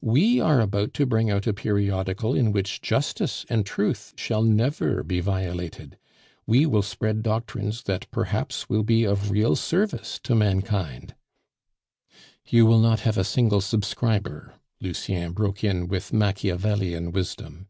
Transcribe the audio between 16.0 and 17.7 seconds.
Machiavellian wisdom.